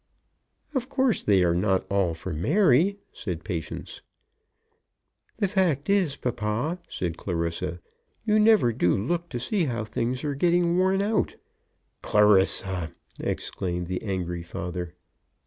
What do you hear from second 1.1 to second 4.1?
they are not all for Mary," said Patience.